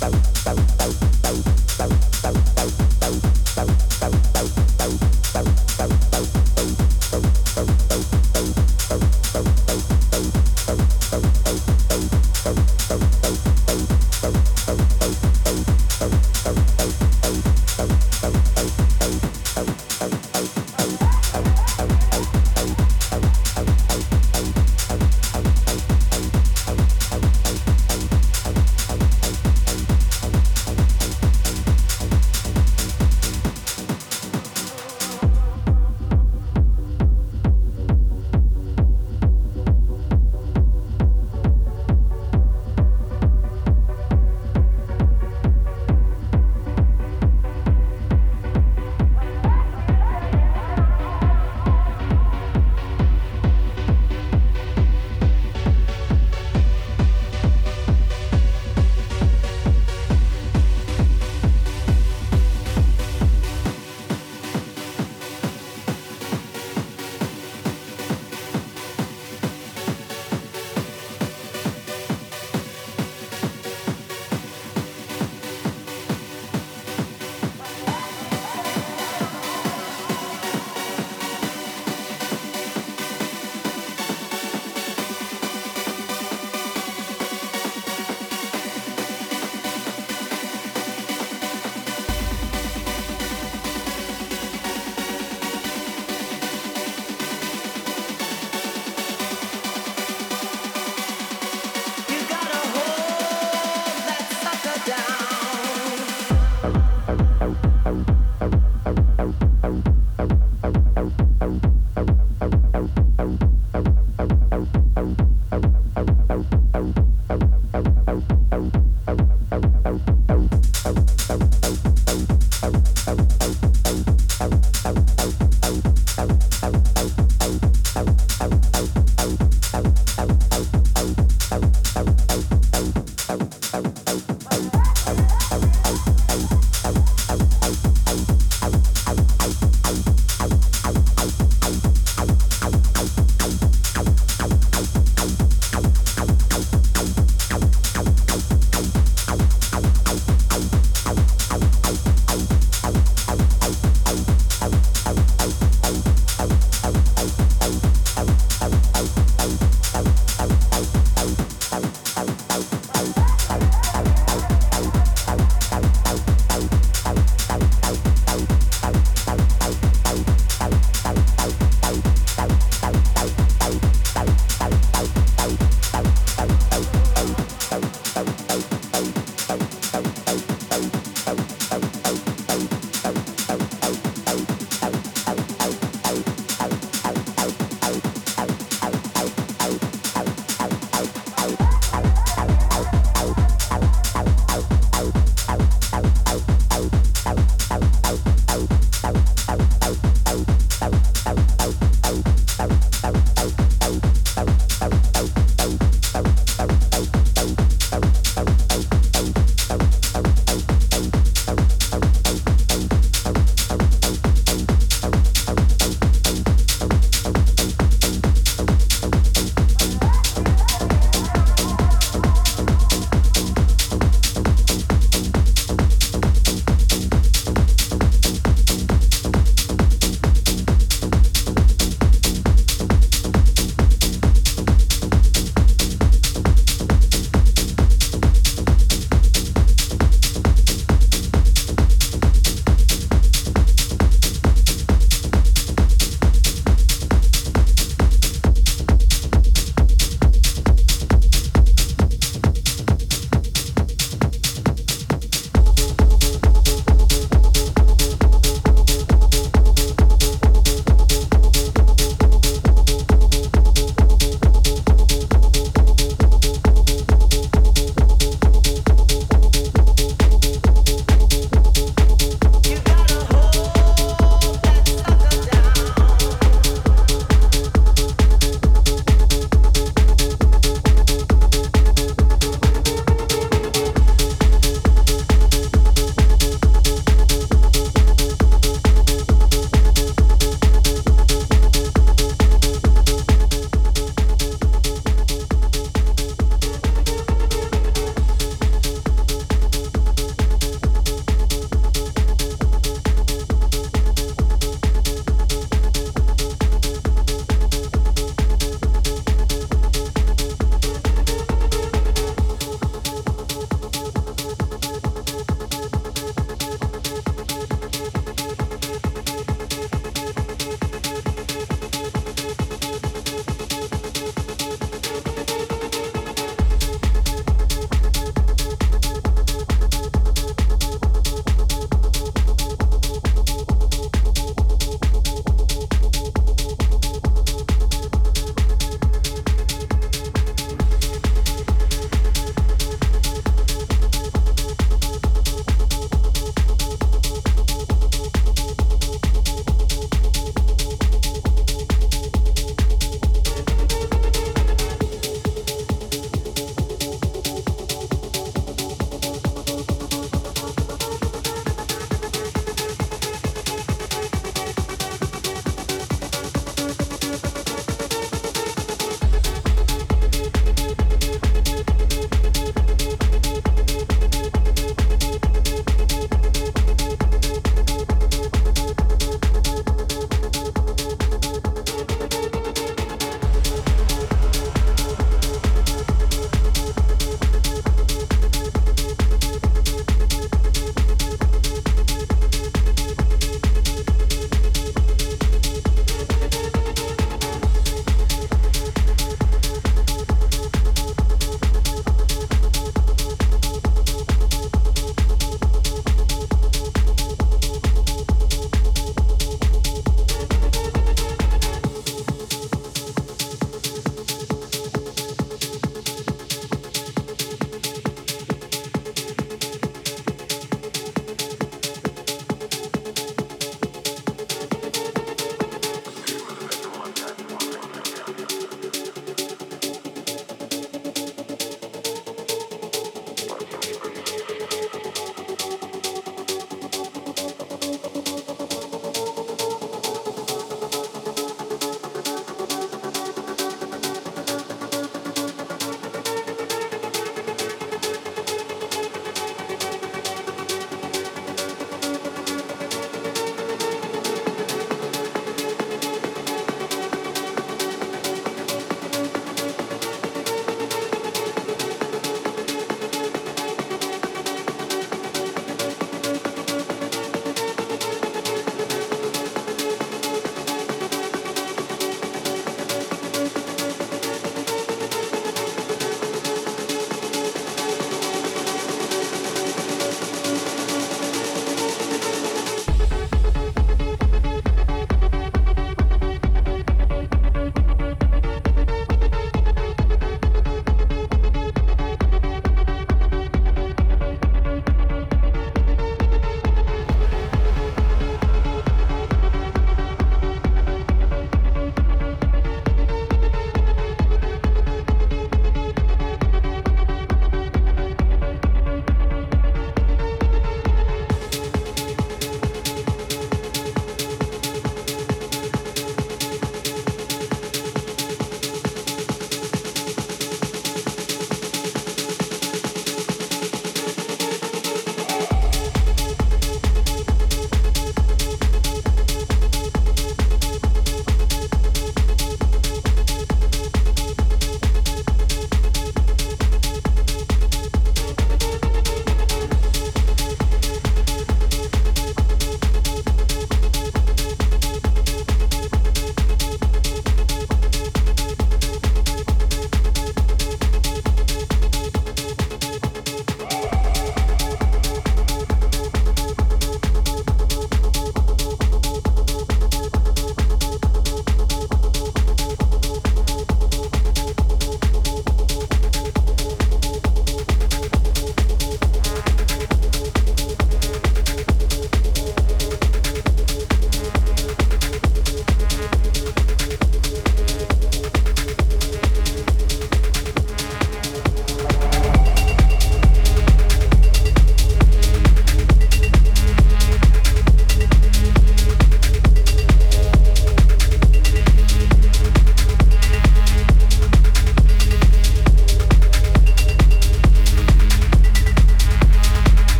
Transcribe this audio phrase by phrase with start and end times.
[0.00, 0.31] Bye.